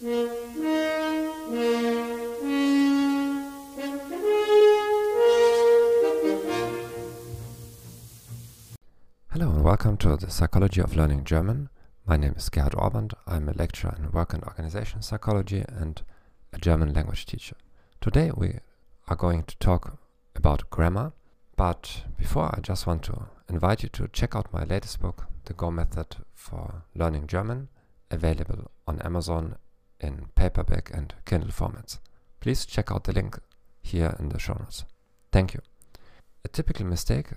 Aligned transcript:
Hello 0.00 0.30
and 9.34 9.64
welcome 9.64 9.96
to 9.96 10.16
the 10.16 10.30
Psychology 10.30 10.80
of 10.80 10.94
Learning 10.94 11.24
German. 11.24 11.68
My 12.06 12.16
name 12.16 12.34
is 12.36 12.48
Gerhard 12.48 12.74
Ohrband. 12.74 13.14
I'm 13.26 13.48
a 13.48 13.52
lecturer 13.52 13.96
in 13.98 14.12
work 14.12 14.32
and 14.32 14.44
organization 14.44 15.02
psychology 15.02 15.64
and 15.66 16.00
a 16.52 16.58
German 16.58 16.94
language 16.94 17.26
teacher. 17.26 17.56
Today 18.00 18.30
we 18.32 18.60
are 19.08 19.16
going 19.16 19.42
to 19.42 19.56
talk 19.58 19.98
about 20.36 20.70
grammar, 20.70 21.12
but 21.56 22.02
before 22.16 22.54
I 22.56 22.60
just 22.60 22.86
want 22.86 23.02
to 23.04 23.30
invite 23.48 23.82
you 23.82 23.88
to 23.88 24.06
check 24.06 24.36
out 24.36 24.52
my 24.52 24.62
latest 24.62 25.00
book, 25.00 25.26
The 25.46 25.54
Go 25.54 25.72
Method 25.72 26.18
for 26.34 26.84
Learning 26.94 27.26
German, 27.26 27.68
available 28.12 28.70
on 28.86 29.00
Amazon 29.00 29.56
in 30.00 30.28
paperback 30.34 30.90
and 30.92 31.14
Kindle 31.24 31.50
formats. 31.50 31.98
Please 32.40 32.64
check 32.66 32.92
out 32.92 33.04
the 33.04 33.12
link 33.12 33.38
here 33.82 34.14
in 34.18 34.28
the 34.28 34.38
show 34.38 34.54
notes. 34.54 34.84
Thank 35.32 35.54
you. 35.54 35.60
A 36.44 36.48
typical 36.48 36.86
mistake 36.86 37.28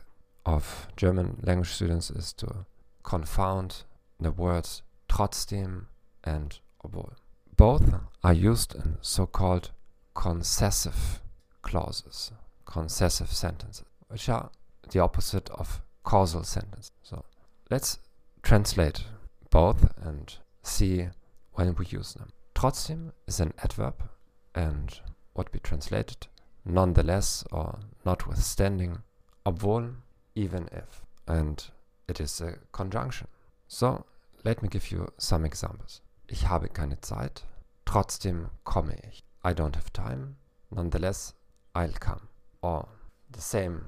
of 0.45 0.87
German 0.95 1.39
language 1.43 1.69
students 1.69 2.09
is 2.09 2.33
to 2.33 2.65
confound 3.03 3.83
the 4.19 4.31
words 4.31 4.83
trotzdem 5.09 5.87
and 6.23 6.59
obwohl. 6.83 7.13
Both 7.57 7.93
are 8.23 8.33
used 8.33 8.75
in 8.75 8.97
so-called 9.01 9.71
concessive 10.13 11.21
clauses, 11.61 12.31
concessive 12.65 13.31
sentences, 13.31 13.85
which 14.07 14.29
are 14.29 14.49
the 14.89 14.99
opposite 14.99 15.49
of 15.49 15.81
causal 16.03 16.43
sentences. 16.43 16.91
So 17.03 17.25
let's 17.69 17.99
translate 18.41 19.03
both 19.49 19.93
and 20.01 20.33
see 20.63 21.07
when 21.53 21.75
we 21.75 21.85
use 21.87 22.13
them. 22.13 22.29
Trotzdem 22.61 23.11
is 23.25 23.39
an 23.39 23.55
adverb 23.57 24.07
and 24.53 24.99
what 25.33 25.51
we 25.51 25.59
translated 25.59 26.27
nonetheless 26.63 27.43
or 27.51 27.79
notwithstanding, 28.05 28.99
obwohl, 29.47 29.89
even 30.35 30.69
if, 30.71 31.01
and 31.27 31.71
it 32.07 32.19
is 32.19 32.39
a 32.39 32.59
conjunction. 32.71 33.27
So 33.67 34.05
let 34.43 34.61
me 34.61 34.69
give 34.69 34.91
you 34.91 35.11
some 35.17 35.43
examples. 35.43 36.01
Ich 36.27 36.43
habe 36.49 36.69
keine 36.69 37.01
Zeit, 37.01 37.41
trotzdem 37.85 38.51
komme 38.63 38.95
ich. 39.09 39.23
I 39.43 39.55
don't 39.55 39.75
have 39.75 39.91
time, 39.91 40.35
nonetheless 40.69 41.33
I'll 41.73 41.97
come. 41.99 42.27
Or 42.61 42.87
the 43.31 43.41
same 43.41 43.85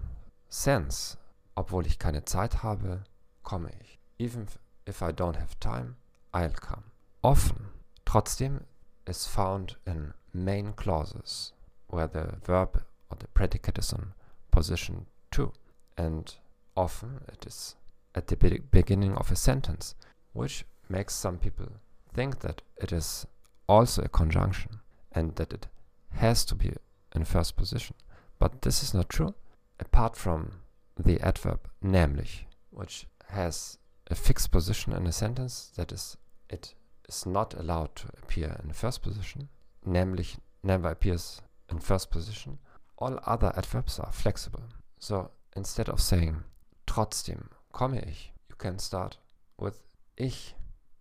sense, 0.50 1.16
obwohl 1.56 1.86
ich 1.86 2.00
keine 2.00 2.26
Zeit 2.26 2.64
habe, 2.64 3.04
komme 3.44 3.70
ich. 3.84 4.00
Even 4.18 4.48
if 4.88 5.04
I 5.04 5.12
don't 5.12 5.38
have 5.38 5.60
time, 5.60 5.96
I'll 6.34 6.50
come. 6.60 6.86
Often, 7.22 7.73
trotzdem 8.06 8.66
is 9.08 9.28
found 9.28 9.76
in 9.86 10.14
main 10.34 10.74
clauses 10.74 11.54
where 11.88 12.08
the 12.08 12.36
verb 12.46 12.84
or 13.10 13.18
the 13.18 13.28
predicate 13.28 13.78
is 13.78 13.92
in 13.92 14.14
position 14.52 15.06
2 15.32 15.52
and 15.98 16.36
often 16.76 17.22
it 17.28 17.46
is 17.46 17.76
at 18.16 18.28
the 18.28 18.36
be 18.36 18.60
beginning 18.72 19.14
of 19.16 19.32
a 19.32 19.36
sentence 19.36 19.96
which 20.34 20.66
makes 20.90 21.14
some 21.14 21.38
people 21.38 21.68
think 22.14 22.40
that 22.40 22.62
it 22.78 22.92
is 22.92 23.26
also 23.68 24.04
a 24.04 24.10
conjunction 24.10 24.80
and 25.12 25.36
that 25.36 25.54
it 25.54 25.68
has 26.12 26.46
to 26.46 26.56
be 26.56 26.74
in 27.16 27.24
first 27.24 27.56
position. 27.56 27.96
But 28.40 28.62
this 28.62 28.84
is 28.84 28.94
not 28.94 29.10
true, 29.10 29.34
apart 29.80 30.16
from 30.16 30.62
the 30.98 31.20
adverb 31.22 31.60
nämlich, 31.84 32.46
which 32.72 33.08
has 33.30 33.78
a 34.08 34.16
fixed 34.16 34.52
position 34.52 34.94
in 34.94 35.08
a 35.08 35.12
sentence, 35.12 35.72
that 35.76 35.92
is, 35.92 36.18
it 36.50 36.74
is 37.08 37.26
not 37.26 37.54
allowed 37.54 37.96
to 37.96 38.08
appear 38.22 38.60
in 38.64 38.74
first 38.74 39.02
position, 39.02 39.50
nämlich 39.86 40.38
never 40.64 40.90
appears 40.90 41.42
in 41.70 41.80
first 41.80 42.10
position. 42.10 42.60
All 42.98 43.20
other 43.26 43.52
adverbs 43.58 44.00
are 44.00 44.12
flexible. 44.12 44.64
So 45.00 45.32
instead 45.56 45.90
of 45.90 46.02
saying 46.02 46.44
trotzdem 46.86 47.50
komme 47.72 48.02
ich, 48.08 48.32
you 48.50 48.56
can 48.56 48.80
start 48.80 49.18
with 49.58 49.84
ich, 50.16 50.56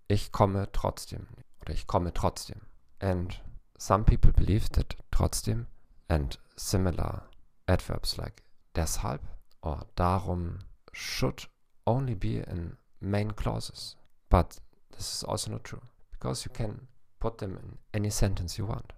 ich 0.08 0.32
komme 0.32 0.70
trotzdem, 0.72 1.26
oder 1.60 1.72
ich 1.72 1.86
komme 1.86 2.12
trotzdem. 2.12 2.62
And 3.00 3.36
some 3.78 4.04
people 4.04 4.32
believe 4.32 4.68
that 4.70 4.96
trotzdem 5.10 5.66
and 6.08 6.38
similar 6.56 7.22
adverbs 7.68 8.16
like 8.16 8.42
deshalb 8.74 9.20
or 9.62 9.86
darum 9.96 10.60
should 10.92 11.46
only 11.86 12.14
be 12.14 12.38
in 12.38 12.76
main 13.00 13.32
clauses. 13.32 13.96
But 14.28 14.60
this 14.92 15.14
is 15.14 15.24
also 15.24 15.50
not 15.50 15.64
true, 15.64 15.82
because 16.22 16.44
you 16.44 16.52
can 16.52 16.86
put 17.18 17.38
them 17.38 17.56
in 17.56 17.78
any 17.92 18.08
sentence 18.10 18.56
you 18.56 18.64
want. 18.64 18.92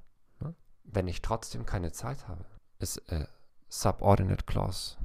Wenn 0.84 1.08
ich 1.08 1.22
trotzdem 1.22 1.64
keine 1.64 1.90
Zeit 1.92 2.28
habe, 2.28 2.44
is 2.78 3.00
a 3.10 3.26
subordinate 3.70 4.44
clause, 4.44 4.98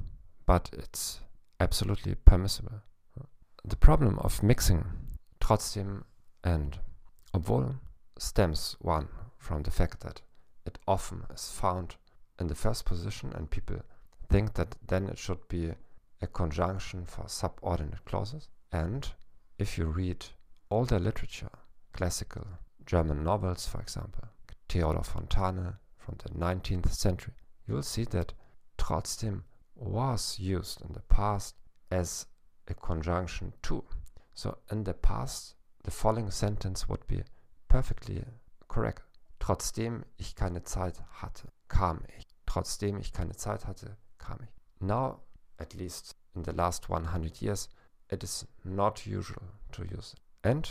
but 0.44 0.70
it's 0.74 1.22
absolutely 1.58 2.14
permissible. 2.14 2.82
The 3.64 3.76
problem 3.76 4.18
of 4.18 4.42
mixing 4.42 4.84
trotzdem 5.40 6.04
and 6.44 6.78
obwohl 7.32 7.76
stems 8.18 8.76
one 8.80 9.08
from 9.38 9.62
the 9.62 9.70
fact 9.70 10.00
that 10.00 10.20
it 10.66 10.78
often 10.86 11.24
is 11.34 11.50
found 11.50 11.96
in 12.38 12.48
the 12.48 12.54
first 12.54 12.84
position 12.84 13.32
and 13.32 13.50
people 13.50 13.80
think 14.28 14.52
that 14.54 14.76
then 14.86 15.08
it 15.08 15.18
should 15.18 15.48
be 15.48 15.72
a 16.20 16.26
conjunction 16.26 17.06
for 17.06 17.26
subordinate 17.28 18.04
clauses. 18.04 18.50
And 18.70 19.08
if 19.58 19.78
you 19.78 19.86
read 19.86 20.26
older 20.70 20.98
literature, 20.98 21.50
classical 21.92 22.46
German 22.86 23.22
novels, 23.24 23.66
for 23.66 23.80
example, 23.80 24.24
Theodor 24.68 25.00
Fontane 25.00 25.76
from 25.98 26.16
the 26.22 26.30
19th 26.30 26.90
century, 26.90 27.34
you 27.66 27.74
will 27.74 27.82
see 27.82 28.04
that 28.04 28.32
trotzdem 28.78 29.44
was 29.74 30.38
used 30.38 30.82
in 30.82 30.92
the 30.92 31.02
past 31.08 31.54
as 31.90 32.26
a 32.68 32.74
conjunction 32.74 33.52
too. 33.62 33.84
So 34.34 34.58
in 34.70 34.84
the 34.84 34.94
past, 34.94 35.54
the 35.84 35.90
following 35.90 36.30
sentence 36.30 36.88
would 36.88 37.06
be 37.06 37.22
perfectly 37.68 38.24
correct. 38.68 39.02
Trotzdem 39.40 40.04
ich 40.18 40.34
keine 40.34 40.62
Zeit 40.64 41.00
hatte, 41.22 41.48
kam 41.68 42.02
ich. 42.16 42.26
Trotzdem 42.46 42.98
ich 42.98 43.12
keine 43.12 43.34
Zeit 43.34 43.66
hatte, 43.66 43.96
kam 44.18 44.38
ich. 44.42 44.50
Now, 44.80 45.20
at 45.58 45.74
least 45.74 46.16
in 46.34 46.44
the 46.44 46.52
last 46.52 46.88
100 46.88 47.40
years, 47.40 47.68
it 48.10 48.22
is 48.22 48.46
not 48.64 49.06
usual 49.06 49.42
to 49.72 49.82
use 49.82 50.14
it. 50.14 50.20
And 50.42 50.68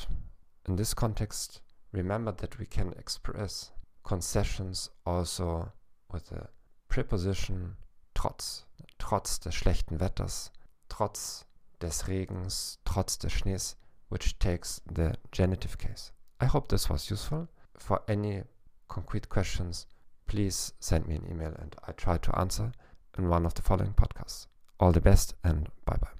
in 0.67 0.75
this 0.75 0.93
context, 0.93 1.61
remember 1.91 2.31
that 2.33 2.59
we 2.59 2.65
can 2.65 2.93
express 2.97 3.71
concessions 4.03 4.89
also 5.05 5.71
with 6.11 6.29
the 6.29 6.47
preposition 6.87 7.75
trotz. 8.15 8.65
Trotz 8.97 9.39
des 9.39 9.51
schlechten 9.51 9.99
Wetters, 9.99 10.51
trotz 10.89 11.45
des 11.79 12.03
Regens, 12.07 12.77
trotz 12.85 13.17
des 13.17 13.29
Schnees, 13.29 13.75
which 14.09 14.37
takes 14.39 14.81
the 14.91 15.13
genitive 15.31 15.77
case. 15.77 16.11
I 16.41 16.45
hope 16.45 16.67
this 16.67 16.89
was 16.89 17.09
useful. 17.09 17.47
For 17.77 18.01
any 18.07 18.43
concrete 18.89 19.29
questions, 19.29 19.87
please 20.27 20.73
send 20.79 21.07
me 21.07 21.15
an 21.15 21.27
email 21.29 21.53
and 21.59 21.75
I 21.87 21.93
try 21.93 22.17
to 22.17 22.39
answer 22.39 22.71
in 23.17 23.29
one 23.29 23.45
of 23.45 23.53
the 23.53 23.61
following 23.61 23.93
podcasts. 23.93 24.47
All 24.79 24.91
the 24.91 25.01
best 25.01 25.35
and 25.43 25.69
bye 25.85 25.97
bye. 25.97 26.18